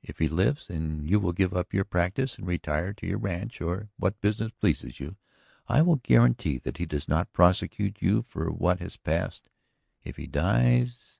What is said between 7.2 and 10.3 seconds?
prosecute you for what has passed. If he